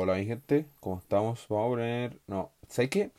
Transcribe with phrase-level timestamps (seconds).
[0.00, 1.46] hola mi gente, ¿cómo estamos?
[1.48, 2.18] Vamos a poner...
[2.26, 3.10] No, ¿sabes qué?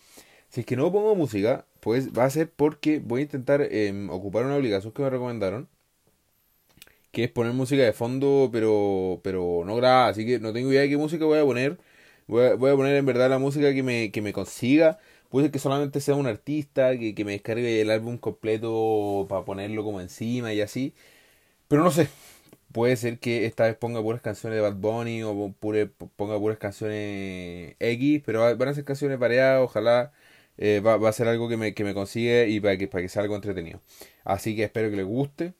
[0.50, 4.10] Si es que no pongo música, pues va a ser porque voy a intentar em,
[4.10, 5.70] ocupar una obligación que me recomendaron.
[7.12, 10.08] Que es poner música de fondo, pero pero no grabada.
[10.10, 11.78] Así que no tengo idea de qué música voy a poner.
[12.28, 14.98] Voy a, voy a poner en verdad la música que me, que me consiga.
[15.30, 19.44] Puede ser que solamente sea un artista, que, que me descargue el álbum completo para
[19.46, 20.94] ponerlo como encima y así.
[21.68, 22.10] Pero no sé,
[22.72, 25.54] puede ser que esta vez ponga puras canciones de Bad Bunny o
[26.16, 30.12] ponga puras canciones X, pero van a ser canciones variadas, ojalá
[30.58, 33.10] eh, va, a ser algo que me, que me consigue y para que, para que
[33.10, 33.82] sea algo entretenido.
[34.24, 35.54] Así que espero que les guste.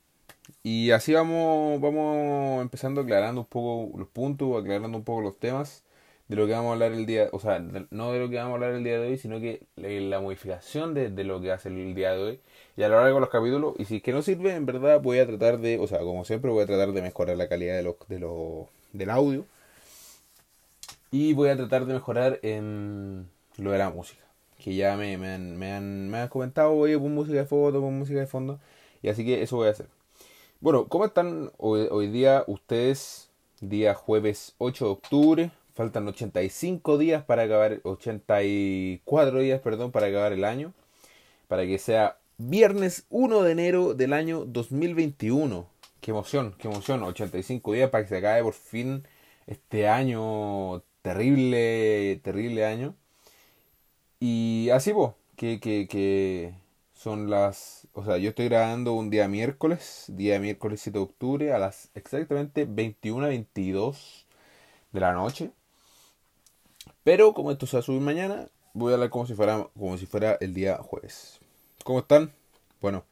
[0.62, 5.84] Y así vamos, vamos empezando aclarando un poco los puntos, aclarando un poco los temas
[6.28, 7.58] de lo que vamos a hablar el día, o sea,
[7.90, 10.94] no de lo que vamos a hablar el día de hoy, sino que la modificación
[10.94, 12.40] de, de lo que hace el día de hoy
[12.76, 13.74] y a lo largo de los capítulos.
[13.78, 16.24] Y si es que no sirve, en verdad voy a tratar de, o sea, como
[16.24, 19.44] siempre, voy a tratar de mejorar la calidad de los, de los, del audio.
[21.10, 24.22] Y voy a tratar de mejorar en lo de la música.
[24.58, 27.80] Que ya me, me, han, me, han, me han comentado, oye, pon música de foto,
[27.80, 28.58] pon música de fondo.
[29.02, 29.86] Y así que eso voy a hacer.
[30.60, 33.28] Bueno, ¿cómo están hoy, hoy día ustedes?
[33.60, 35.50] Día jueves 8 de octubre.
[35.74, 40.72] Faltan 85 días para acabar, 84 días, perdón, para acabar el año.
[41.48, 45.68] Para que sea Viernes 1 de enero del año 2021.
[46.00, 47.04] Qué emoción, qué emoción.
[47.04, 49.06] 85 días para que se acabe por fin
[49.46, 50.82] este año.
[51.02, 52.96] Terrible, terrible año.
[54.18, 56.56] Y así, vos, que, que, que
[56.94, 57.86] son las...
[57.92, 61.90] O sea, yo estoy grabando un día miércoles, día miércoles 7 de octubre, a las
[61.94, 64.26] exactamente 21 a 22
[64.90, 65.52] de la noche.
[67.04, 69.96] Pero como esto se va a subir mañana, voy a hablar como si fuera, como
[69.96, 71.41] si fuera el día jueves.
[71.84, 72.32] ¿Cómo están?
[72.80, 73.04] Bueno,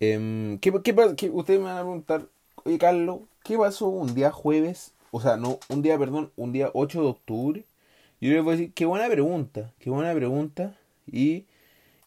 [0.00, 0.72] eh, ¿qué,
[1.16, 2.28] qué, ustedes me van a preguntar,
[2.64, 4.92] oye Carlos, ¿qué pasó un día jueves?
[5.10, 7.64] O sea, no, un día, perdón, un día 8 de octubre.
[8.20, 10.78] Yo les voy a decir, qué buena pregunta, qué buena pregunta.
[11.06, 11.46] Y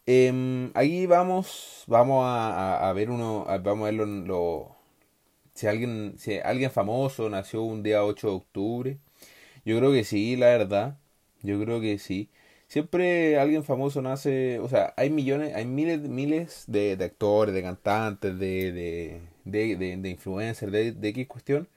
[0.06, 4.06] eh, aquí vamos, vamos a, ver uno, vamos a ver
[5.54, 8.98] si alguien, si alguien famoso nació un día 8 de octubre.
[9.64, 10.98] Yo creo que sí, la verdad.
[11.42, 12.30] Yo creo que sí
[12.68, 18.38] siempre alguien famoso nace, o sea, hay millones, hay miles, miles de, actores, de cantantes,
[18.38, 21.68] de, de, de, de, influencers, de, de X cuestión.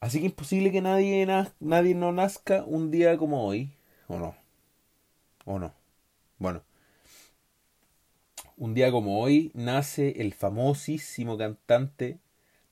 [0.00, 1.26] Así que es imposible que nadie,
[1.60, 3.72] nadie no nazca un día como hoy,
[4.06, 4.36] ¿o no?
[5.44, 5.74] ¿O no?
[6.38, 6.62] Bueno.
[8.56, 12.18] Un día como hoy nace el famosísimo cantante,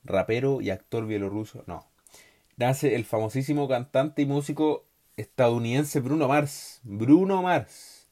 [0.03, 1.63] rapero y actor bielorruso.
[1.65, 1.85] No.
[2.57, 4.86] Nace el famosísimo cantante y músico
[5.17, 6.79] estadounidense Bruno Mars.
[6.83, 8.07] Bruno Mars.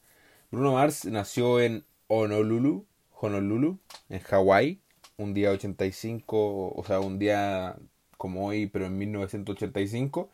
[0.52, 2.86] Bruno Mars nació en Honolulu,
[3.20, 3.80] Honolulu,
[4.10, 4.80] en Hawái,
[5.18, 7.78] un día 85, o sea, un día
[8.18, 10.30] como hoy, pero en 1985.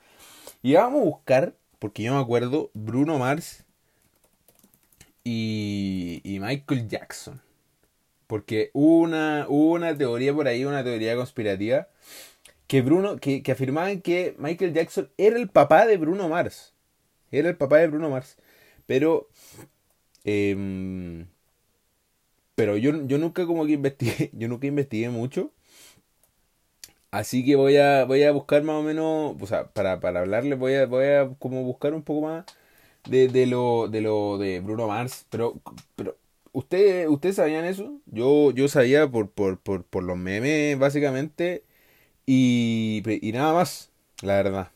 [0.63, 3.65] Y vamos a buscar, porque yo me acuerdo, Bruno Mars
[5.23, 7.41] y, y Michael Jackson.
[8.27, 11.87] Porque una, una teoría por ahí, una teoría conspirativa,
[12.67, 16.73] que Bruno, que, afirmaban que Michael Jackson era el papá de Bruno Mars.
[17.31, 18.37] Era el papá de Bruno Mars.
[18.87, 19.29] Pero.
[20.25, 21.27] Em,
[22.55, 24.29] pero yo, yo nunca como que investigué.
[24.33, 25.51] Yo nunca investigué mucho.
[27.11, 29.35] Así que voy a, voy a buscar más o menos.
[29.41, 32.45] O sea, para, para hablarle voy a, voy a como buscar un poco más
[33.09, 35.25] de, de lo, de lo de Bruno Mars.
[35.29, 35.61] Pero,
[35.95, 36.17] pero
[36.53, 38.01] ¿Ustedes usted sabían eso?
[38.07, 41.65] Yo, yo sabía por, por, por, por los memes, básicamente.
[42.25, 44.71] Y, y nada más, la verdad.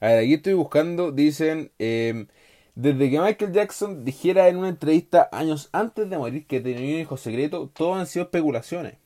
[0.00, 2.26] A ver, aquí estoy buscando, dicen, em,
[2.74, 7.00] desde que Michael Jackson dijera en una entrevista años antes de morir que tenía un
[7.00, 8.96] hijo secreto, todo han sido especulaciones.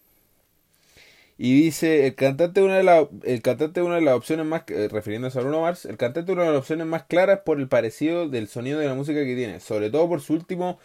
[1.40, 4.88] Y dice, el cantante una de, la, el cantante una de las opciones más, eh,
[4.90, 8.28] refiriéndose a Bruno Mars, el cantante una de las opciones más claras por el parecido
[8.28, 10.80] del sonido de la música que tiene, sobre todo por su último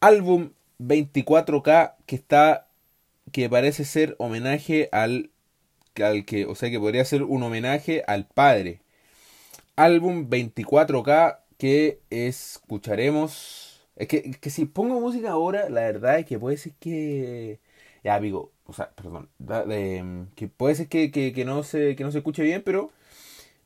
[0.00, 0.50] álbum
[0.80, 2.66] 24K que está,
[3.32, 5.30] que parece ser homenaje al
[6.00, 8.80] al que, o sea, que podría ser un homenaje al padre.
[9.76, 13.82] Álbum 24K que escucharemos.
[13.96, 17.60] Es que, que, si pongo música ahora, la verdad es que puede ser que.
[18.04, 19.28] Ya, amigo, o sea, perdón.
[20.34, 22.90] que puede ser que, que, no se, que no se escuche bien, pero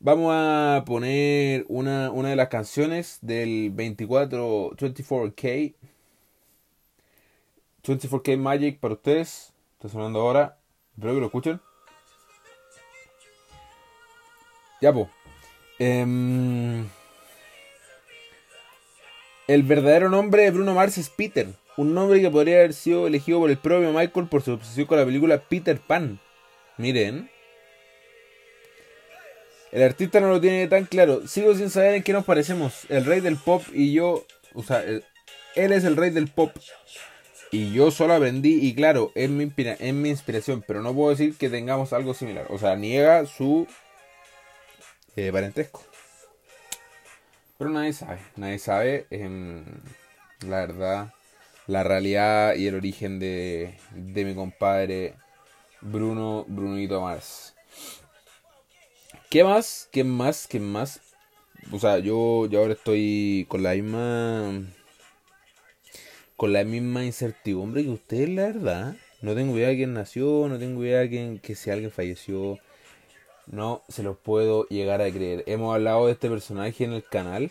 [0.01, 5.75] vamos a poner una, una de las canciones del 24 24K.
[7.83, 9.53] 24K Magic para ustedes.
[9.75, 10.59] Está sonando ahora.
[10.97, 11.61] Espero que lo escuchen.
[14.81, 15.09] Ya, pues.
[15.79, 16.89] el
[19.63, 23.51] verdadero nombre de Bruno Mars es Peter, un nombre que podría haber sido elegido por
[23.51, 26.19] el propio Michael por su obsesión con la película Peter Pan.
[26.79, 27.31] Miren.
[29.73, 31.27] El artista no lo tiene tan claro.
[31.27, 32.87] Sigo sin saber en qué nos parecemos.
[32.89, 34.25] El rey del pop y yo.
[34.55, 36.51] O sea, él es el rey del pop.
[37.51, 38.59] Y yo solo aprendí.
[38.67, 40.65] Y claro, es mi, es mi inspiración.
[40.67, 42.47] Pero no puedo decir que tengamos algo similar.
[42.49, 43.67] O sea, niega su
[45.17, 45.83] eh, parentesco.
[47.59, 48.19] Pero nadie sabe.
[48.37, 49.07] Nadie sabe.
[49.11, 49.65] Em,
[50.47, 51.15] la verdad.
[51.67, 55.15] La realidad y el origen de, de mi compadre
[55.81, 57.55] Bruno Brunito Mars.
[59.31, 59.89] ¿Qué más?
[59.91, 60.47] ¿Qué más?
[60.47, 61.01] ¿Qué más?
[61.73, 64.63] O sea, yo, yo ahora estoy con la misma.
[66.37, 68.97] Con la misma incertidumbre que ustedes, la verdad.
[69.23, 72.59] No tengo idea de quién nació, no tengo idea de quién, que si alguien falleció.
[73.47, 75.45] No se los puedo llegar a creer.
[75.47, 77.51] Hemos hablado de este personaje en el canal.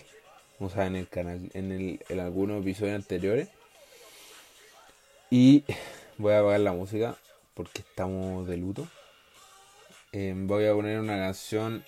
[0.59, 3.49] O sea, en el canal, en, el, en algunos episodios anteriores.
[5.29, 5.63] Y
[6.17, 7.17] voy a apagar la música
[7.53, 8.87] porque estamos de luto.
[10.11, 11.83] Em, voy a poner una canción,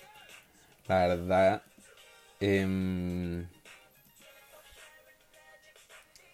[0.86, 1.62] la verdad,
[2.40, 3.46] em,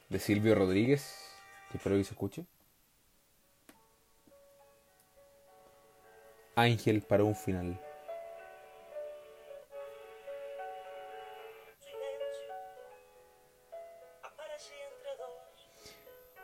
[0.09, 1.15] de Silvio Rodríguez,
[1.73, 2.47] espero que se escuche.
[6.57, 7.81] Ángel para un final.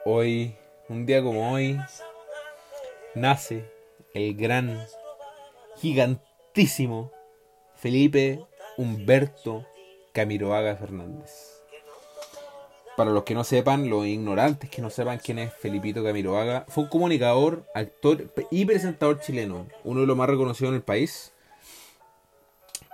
[0.04, 0.56] Hoy,
[0.88, 1.78] un día como hoy,
[3.14, 3.70] nace
[4.14, 4.84] el gran,
[5.76, 7.12] gigantísimo
[7.76, 8.44] Felipe
[8.76, 9.66] Humberto
[10.12, 11.59] Camiroaga Fernández.
[13.00, 16.84] Para los que no sepan, los ignorantes que no sepan quién es Felipito Camiroaga, fue
[16.84, 21.32] un comunicador, actor y presentador chileno, uno de los más reconocidos en el país.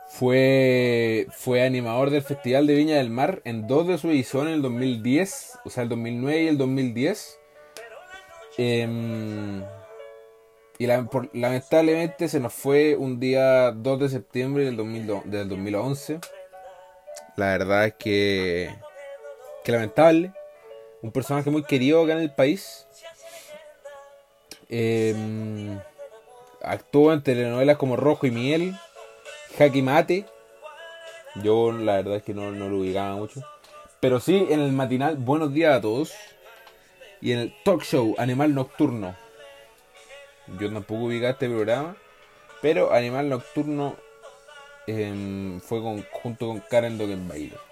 [0.06, 4.54] Fue, fue animador del Festival de Viña del Mar en dos de sus ediciones, en
[4.54, 7.38] el 2010, o sea, el 2009 y el 2010.
[10.78, 16.20] Y lamentablemente se nos fue un día 2 de septiembre del, 2011.
[17.34, 18.85] La verdad es que,
[19.66, 20.32] que lamentable.
[21.02, 22.86] Un personaje muy querido acá en el país.
[24.68, 25.78] Em,
[26.62, 28.76] actuó en telenovelas como Rojo y Miel,
[29.58, 30.24] Jaque Mate.
[31.42, 33.42] Yo la verdad es que no, no lo ubicaba mucho.
[33.98, 36.14] Pero sí en el matinal Buenos días a todos.
[37.20, 39.16] Y en el talk show Animal Nocturno
[40.60, 41.96] yo tampoco ubicaba este programa.
[42.62, 43.96] Pero Animal Nocturno
[44.86, 45.80] em, fue
[46.12, 47.65] junto con Karen Dogenbaile.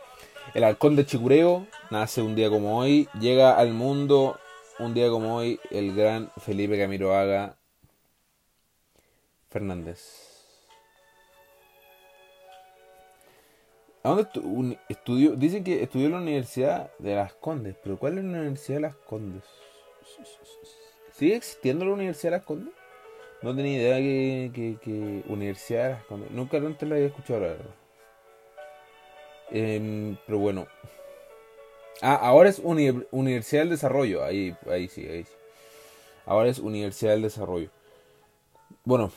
[0.53, 3.09] El halcón de Chicureo nace un día como hoy.
[3.19, 4.39] Llega al mundo
[4.79, 7.57] un día como hoy el gran Felipe Camiroaga
[9.49, 10.35] Fernández.
[14.03, 15.35] ¿A dónde estudió?
[15.35, 17.75] Dicen que estudió en la Universidad de Las Condes.
[17.83, 19.45] ¿Pero cuál es la Universidad de Las Condes?
[21.13, 22.75] ¿Sigue existiendo la Universidad de Las Condes?
[23.41, 26.31] No tenía idea que, que, Universidad de Las Condes.
[26.33, 27.84] Nunca antes la había escuchado, la verdad.
[29.51, 30.67] Em, pero bueno.
[32.01, 34.25] Ah, ahora es Universidad del Desarrollo.
[34.25, 35.33] Ahí, ahí sí, ahí sí.
[36.27, 37.71] Ahora es Universidad del Desarrollo.
[38.85, 39.13] Bueno.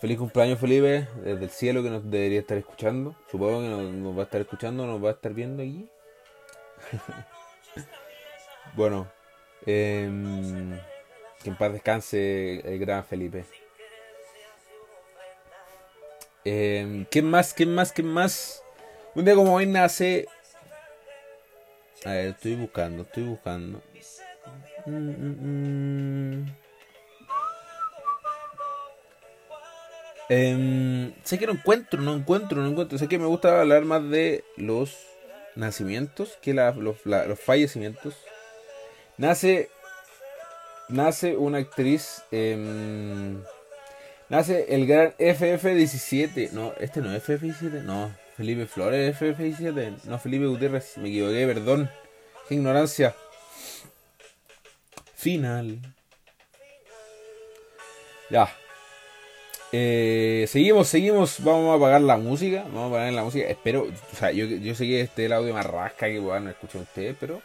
[0.00, 3.14] Feliz cumpleaños Felipe, desde el cielo que nos debería estar escuchando.
[3.30, 5.90] Supongo que nos, va a estar escuchando, nos va a estar viendo aquí.
[8.74, 9.06] bueno,
[9.66, 10.08] eh,
[11.42, 13.44] que en paz descanse el gran Felipe.
[16.46, 17.52] Eh, ¿Quién más?
[17.52, 17.92] ¿Quién más?
[17.92, 18.64] ¿Quién más?
[19.14, 20.26] Un día como hoy nace.
[22.04, 23.82] A ver, estoy buscando, estoy buscando.
[24.86, 26.46] Mm,
[31.24, 32.98] sé que no encuentro, no encuentro, no encuentro.
[32.98, 34.96] Sé que me gusta hablar más de los
[35.56, 38.16] nacimientos que los, los fallecimientos.
[39.16, 39.70] Nace.
[40.88, 42.22] Nace una actriz.
[42.30, 43.42] Em,
[44.28, 46.52] nace el gran FF17.
[46.52, 47.82] No, este no es FF17.
[47.82, 50.04] No, Felipe Flores FF17.
[50.04, 50.96] No, Felipe Gutiérrez.
[50.96, 51.90] Me equivoqué, perdón.
[52.48, 53.14] Qué ignorancia.
[55.14, 55.78] Final.
[58.30, 58.50] Ya.
[59.72, 61.44] Eh, seguimos, seguimos.
[61.44, 62.62] Vamos a apagar la música.
[62.62, 63.46] Vamos a apagar la música.
[63.46, 63.82] Espero.
[63.82, 66.80] O sea, yo, yo sé que este es el audio más rasca que puedan escuchar
[66.80, 67.42] ustedes, pero.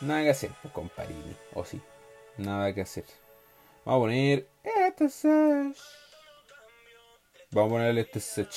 [0.00, 1.36] Nada que hacer, pues, comparini.
[1.52, 1.82] O sí.
[2.38, 3.04] Nada que hacer.
[3.84, 4.48] Vamos a poner.
[4.64, 5.28] Este
[7.50, 8.48] Vamos a poner este set.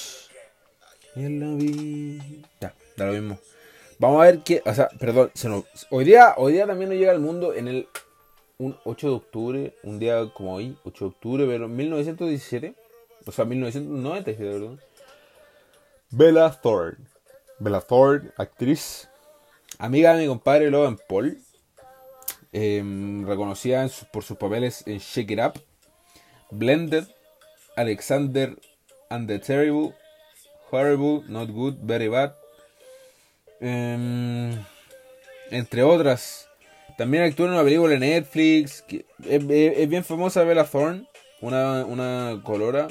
[1.15, 3.39] Ya, da lo mismo.
[4.00, 4.62] Vamos a ver qué.
[4.65, 5.32] O sea, perdón.
[5.34, 7.88] Se nos, hoy, día, hoy día también nos llega al mundo en el
[8.58, 9.74] un 8 de octubre.
[9.84, 12.75] Un día como hoy, 8 de octubre, pero 1917.
[13.25, 14.82] O sea, 1997, perdón.
[16.10, 17.05] Bella Thorne.
[17.60, 19.08] Bella Thorne, actriz
[19.79, 21.38] amiga de mi compadre Logan Paul,
[22.51, 25.62] em, reconocida por sus papeles en Shake It Up,
[26.51, 27.05] Blended,
[27.75, 28.55] Alexander
[29.10, 29.93] and the Terrible,
[30.74, 32.34] Horrible, Not Good, Very Bad.
[33.62, 34.58] Em,
[35.51, 36.50] entre otras.
[36.98, 38.84] También actuó en una película de Netflix.
[39.24, 41.08] Es, bien famosa Bella Thorne.
[41.42, 42.88] Una, una colora.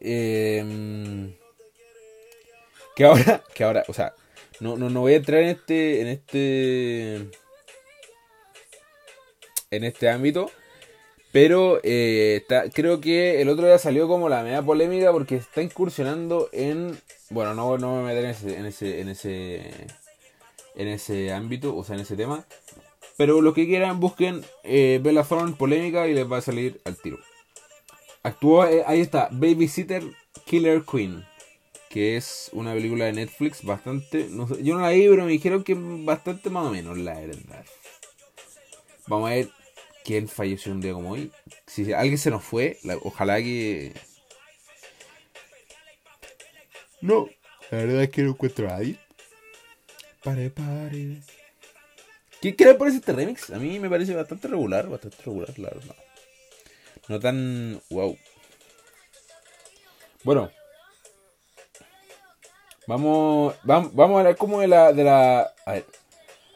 [0.00, 1.32] Em,
[2.96, 4.14] que ahora, que ahora, o sea,
[4.58, 7.14] no, no, no voy a entrar en este, en este,
[9.70, 10.50] en este ámbito,
[11.32, 16.48] pero eh, creo que el otro día salió como la media polémica porque está incursionando
[16.52, 16.98] en,
[17.30, 19.86] bueno, no, no me voy a meter en ese, en ese, en ese,
[20.74, 22.44] en ese ámbito, o sea, en ese tema,
[23.16, 26.96] pero lo que quieran busquen eh, Bella Thorne polémica y les va a salir al
[26.96, 27.18] tiro.
[28.22, 30.02] Actuó, eh, ahí está, Babysitter
[30.46, 31.24] Killer Queen,
[31.90, 34.28] que es una película de Netflix bastante,
[34.62, 37.64] yo no la vi, pero me dijeron que bastante más o menos, la verdad.
[39.06, 39.59] Vamos a ver
[40.04, 41.32] quién falleció un día como hoy.
[41.66, 43.92] Si alguien se nos fue, ojalá que...
[47.00, 47.28] No,
[47.70, 48.98] la verdad es que no encuentro a nadie.
[50.22, 51.22] Pare, pare.
[52.40, 53.50] ¿Qué, ¿Qué le parece este remix?
[53.50, 55.96] A mí me parece bastante regular, bastante regular, la verdad.
[57.08, 57.80] No tan.
[57.90, 58.16] Wow.
[60.22, 60.50] Bueno.
[62.86, 63.56] Vamos.
[63.62, 64.92] Vamos, a ver cómo de la.
[64.92, 65.86] De la a ver.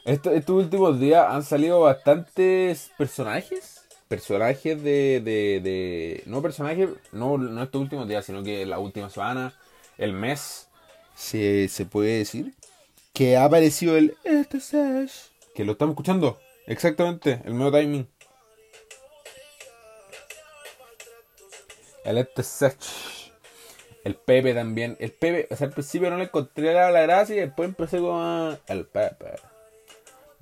[0.05, 3.85] Estos últimos días han salido bastantes personajes.
[4.09, 5.21] Personajes de.
[5.21, 6.91] de, de no personajes.
[7.13, 9.55] No, no estos últimos días, sino que la última semana.
[9.97, 10.69] El mes.
[11.15, 12.55] Se, se puede decir.
[13.13, 14.17] Que ha aparecido el.
[14.25, 14.59] Este
[15.55, 16.39] Que lo estamos escuchando.
[16.67, 17.41] Exactamente.
[17.45, 18.07] El nuevo timing.
[22.05, 22.77] El Sech.
[24.05, 24.97] El Pepe también.
[25.01, 28.59] El Pepe, o sea, al principio no le encontré la, gracia y después empecé con
[28.67, 29.54] el Pepe.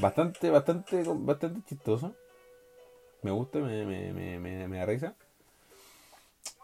[0.03, 2.13] Bastante, bastante, bastante chistoso.
[3.23, 5.15] Me gusta, me, me, me, me da risa.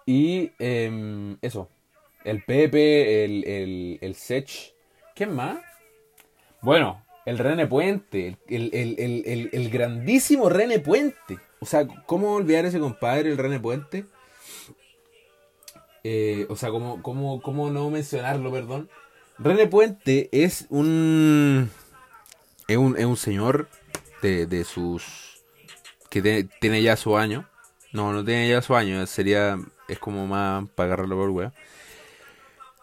[0.05, 1.69] Y em, eso.
[2.25, 4.75] El Pepe, el, el, el Sech.
[5.15, 5.59] ¿Qué más?
[6.63, 8.39] Bueno, el René Puente.
[8.49, 11.39] El, el, el, grandísimo René Puente.
[11.61, 14.05] O sea, ¿cómo olvidar ese compadre, el René Puente?
[16.03, 18.91] Eh, o sea, ¿cómo, cómo, cómo no mencionarlo, perdón?
[19.39, 21.71] René Puente es un.
[22.69, 23.69] Es un, es un señor
[24.23, 25.43] de, de sus.
[26.11, 27.49] que tiene ya su año.
[27.93, 29.59] No, no tiene ya su año, sería.
[29.89, 31.53] Es como más para agarrarlo por wea.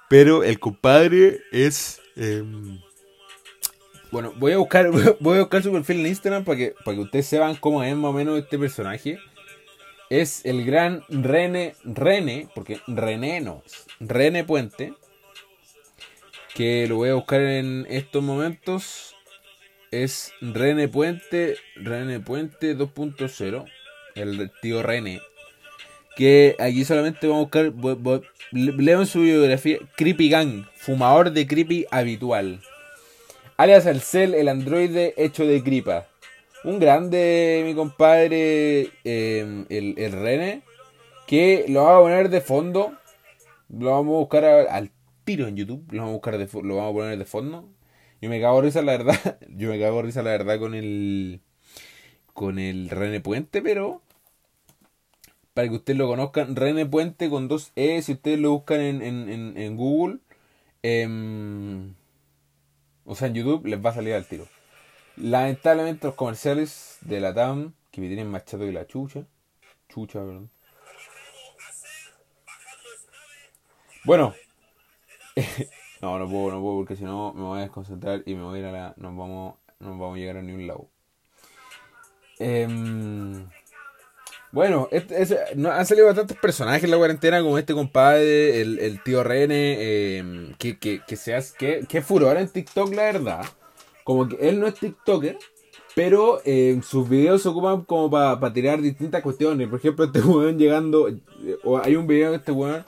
[0.10, 2.02] Pero el compadre es.
[2.16, 2.82] Em,
[4.12, 4.90] bueno, voy a buscar
[5.20, 7.96] voy a buscar su perfil en Instagram para que, para que ustedes sepan cómo es
[7.96, 9.20] más o menos este personaje
[10.10, 13.64] es el gran René, René, porque René no,
[14.00, 14.94] René Puente,
[16.54, 19.15] que lo voy a buscar en estos momentos,
[20.04, 23.66] es René Puente, René Puente 2.0,
[24.16, 25.22] el tío René,
[26.16, 27.74] que aquí solamente vamos a buscar,
[28.52, 32.62] leo en su biografía, Creepy Gang, fumador de creepy habitual,
[33.58, 36.08] alias el cel, el androide hecho de gripa
[36.66, 40.64] un grande, mi compadre, em, el, el René,
[41.28, 42.94] que lo vamos a poner de fondo.
[43.70, 44.92] Lo vamos a buscar al
[45.24, 45.86] tiro en YouTube.
[45.92, 47.70] Lo vamos a buscar de, lo vamos a poner de fondo.
[48.22, 49.40] Yo me cago risa, la verdad.
[49.50, 51.42] Yo me cago risa, la verdad, con el.
[52.34, 54.02] Con el René Puente, pero.
[55.54, 58.02] Para que ustedes lo conozcan, René Puente con dos E.
[58.02, 60.20] Si ustedes lo buscan en, en, en, Google.
[60.84, 61.94] Em,
[63.06, 64.48] o sea, en YouTube les va a salir al tiro.
[65.16, 69.26] Lamentablemente los comerciales de la TAM, que me tienen más chato que la chucha.
[69.88, 70.50] Chucha, perdón.
[74.04, 74.36] Bueno.
[76.06, 78.58] no, no puedo, no puedo, porque si no me voy a desconcentrar y me voy
[78.58, 78.94] a ir a la...
[78.98, 80.88] No vamos, no vamos a llegar a ningún lado.
[82.40, 83.48] Em,
[84.52, 90.54] bueno, han salido bastantes personajes en la cuarentena, como este compadre, el, tío Rene, em,
[90.56, 93.46] que, que, que, se que, que furor en TikTok, la verdad
[94.06, 95.36] como que él no es TikToker,
[95.96, 99.68] pero eh, sus videos se ocupan como para tirar distintas cuestiones.
[99.68, 101.20] Por ejemplo, este weón llegando, eh,
[101.64, 102.86] o hay un video de este weón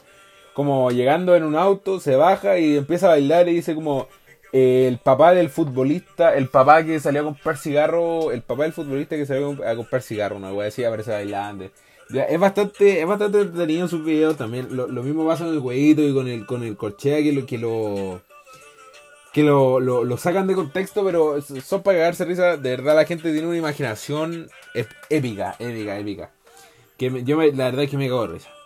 [0.58, 4.08] como llegando en un auto, se baja y empieza a bailar y dice como
[4.52, 8.74] eh, el papá del futbolista, el papá que salió a comprar cigarro, el papá del
[8.74, 11.70] futbolista que salió a comprar cigarro, una wea así aparece bailando.
[12.10, 14.76] es bastante, es bastante entretenido sus videos también.
[14.76, 17.60] Lo, mismo pasa con el jueguito y con el, con el corchea que lo, que
[17.60, 18.22] lo
[19.34, 22.58] que lo, lo, sacan de contexto, pero son para cagarse risa.
[22.58, 24.50] De verdad, la gente tiene una imaginación
[25.08, 26.32] épica, épica, épica.
[26.98, 28.57] Que yo la verdad es que me cago de risa.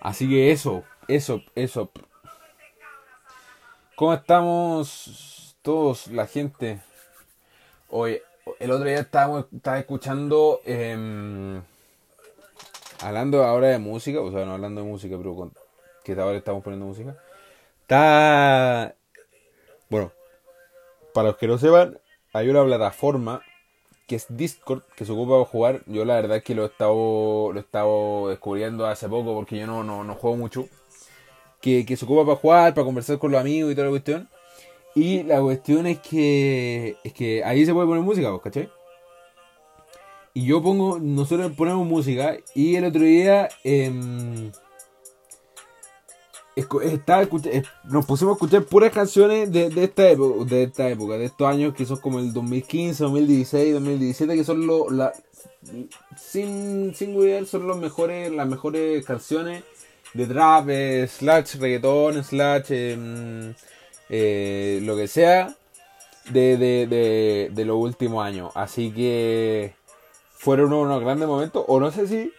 [0.00, 1.90] Así que eso, eso, eso.
[3.94, 6.80] ¿Cómo estamos todos, la gente?
[7.88, 8.20] Hoy,
[8.58, 10.60] el otro día estábamos, estaba escuchando.
[10.64, 11.62] Em,
[13.00, 15.52] hablando ahora de música, o sea, no hablando de música, pero con,
[16.04, 17.16] que ahora estamos poniendo música.
[17.82, 18.94] Está.
[19.88, 20.12] Bueno,
[21.14, 21.98] para los que no sepan,
[22.32, 23.42] hay una plataforma
[24.06, 25.82] que es Discord, que se ocupa para jugar.
[25.86, 29.58] Yo la verdad es que lo he estado, lo he estado descubriendo hace poco porque
[29.58, 30.68] yo no, no, no juego mucho.
[31.60, 34.28] Que, que, se ocupa para jugar, para conversar con los amigos y toda la cuestión.
[34.94, 38.70] Y la cuestión es que, es que ahí se puede poner música, ¿cachai?
[40.32, 43.90] Y yo pongo, nosotros ponemos música y el otro día eh,
[46.56, 47.28] estaba
[47.84, 51.46] nos pusimos a escuchar puras canciones de, de, esta época, de esta época, de estos
[51.46, 55.12] años que son como el 2015, 2016, 2017, que son los, la,
[56.16, 59.64] sin, sin son los mejores, las mejores canciones
[60.14, 63.54] de trap, eh, slash reggaetón, slash em,
[64.08, 65.54] eh, lo que sea
[66.30, 68.50] de, de, de, de los últimos años.
[68.54, 69.74] Así que
[70.30, 72.32] fueron unos grandes momentos, o no sé si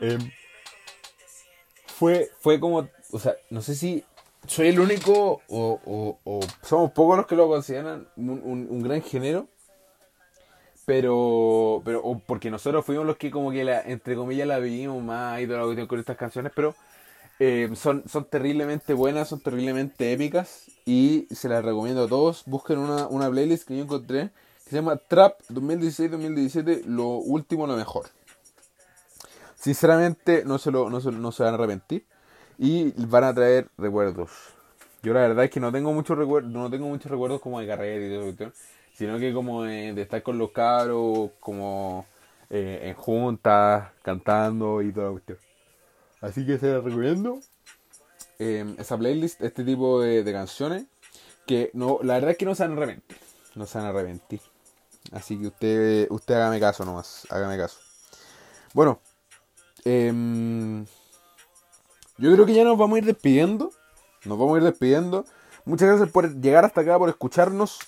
[0.00, 0.18] eh,
[1.86, 4.04] fue, fue como, o sea, no sé si
[4.46, 9.48] soy el único o, o, somos pocos los que lo consideran un, un, gran género,
[10.86, 15.02] pero, pero o porque nosotros fuimos los que como que la, entre comillas la vivimos
[15.02, 16.74] más y toda la cuestión con estas canciones, pero
[17.38, 22.44] eh, son, son terriblemente buenas, son terriblemente épicas y se las recomiendo a todos.
[22.46, 24.30] Busquen una, una playlist que yo encontré
[24.70, 28.06] se llama Trap 2016-2017, lo último, lo mejor.
[29.56, 32.06] Sinceramente, no se, lo, no, se, no se van a arrepentir
[32.62, 34.30] y van a traer recuerdos.
[35.02, 37.66] Yo la verdad es que no tengo muchos recuerdos, no tengo muchos recuerdos como de
[37.66, 38.52] carrera y todo
[38.92, 42.04] sino que como de, estar con los cabros, como
[42.50, 45.38] eh, en juntas, cantando y toda la cuestión.
[46.20, 47.40] Así que se la recomiendo.
[48.38, 50.84] Eh, esa playlist, este tipo de, canciones,
[51.46, 53.02] que no, la verdad es que no se van a.
[53.54, 54.42] No se van a arrepentir.
[55.12, 57.80] Así que usted, usted hágame caso nomás, hágame caso.
[58.74, 59.00] Bueno,
[59.86, 60.84] em,
[62.20, 63.70] yo creo que ya nos vamos a ir despidiendo.
[64.26, 65.24] Nos vamos a ir despidiendo.
[65.64, 67.78] Muchas gracias por llegar hasta acá, por escucharnos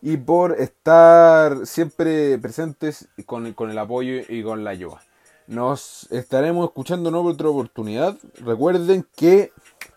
[0.00, 5.02] y por estar siempre presentes con, el apoyo y con la ayuda.
[5.46, 8.16] Nos estaremos escuchando en otra oportunidad.
[8.40, 9.52] Recuerden que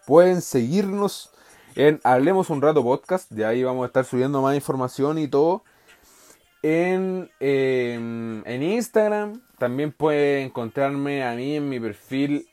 [0.05, 1.31] pueden seguirnos
[1.75, 3.31] en Hablemos un rato podcast.
[3.31, 5.63] De ahí vamos a estar subiendo más información y todo
[6.61, 9.41] en, em, en Instagram.
[9.57, 12.45] También puede encontrarme a mí en mi perfil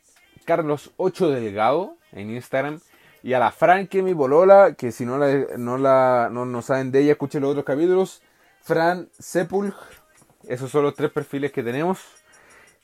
[0.44, 2.80] Carlos8 Delgado en Instagram.
[3.22, 6.90] Y a la Fran, que mi bolola, que si no la, no la no, saben
[6.90, 8.20] de ella, escuchen los otros capítulos.
[8.60, 9.74] Fran Sepulch.
[10.48, 12.00] Esos son los tres perfiles que tenemos.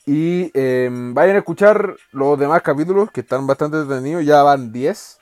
[0.07, 4.25] Y em, vayan a escuchar los demás capítulos que están bastante detenidos.
[4.25, 5.19] Ya van 10.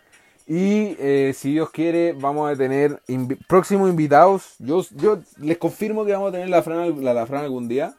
[0.48, 3.00] Y eh, si Dios quiere, vamos a tener
[3.48, 4.54] próximos invitados.
[4.58, 7.94] Yo, yo les confirmo que vamos a tener la Fran, la, la Fran algún día.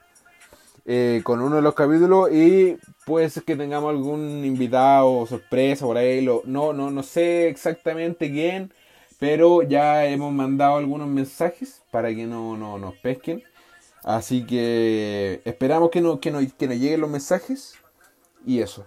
[0.90, 2.32] Eh, con uno de los capítulos.
[2.32, 6.22] Y puede ser que tengamos algún invitado sorpresa por ahí.
[6.22, 8.74] Lo, no, no, no sé exactamente quién.
[9.20, 13.44] Pero ya hemos mandado algunos mensajes para que no, no nos pesquen.
[14.04, 17.74] Así que esperamos que, no, que, no, que nos lleguen los mensajes.
[18.46, 18.86] Y eso.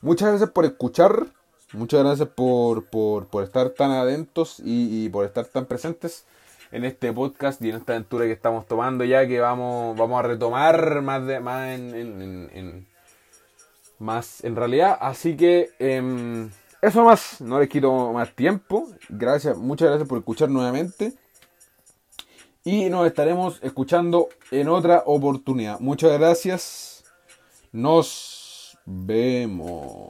[0.00, 1.26] Muchas gracias por escuchar.
[1.72, 6.24] Muchas gracias por, por, por estar tan atentos y, y, por estar tan presentes
[6.72, 10.22] en este podcast y en esta aventura que estamos tomando ya que vamos, vamos a
[10.22, 12.86] retomar más de más en, en, en
[13.98, 14.96] más en realidad.
[15.00, 16.48] Así que eh,
[16.82, 18.88] eso más, no les quito más tiempo.
[19.08, 21.14] Gracias, muchas gracias por escuchar nuevamente.
[22.64, 25.78] Y nos estaremos escuchando en otra oportunidad.
[25.80, 27.04] Muchas gracias.
[27.72, 30.08] Nos vemos.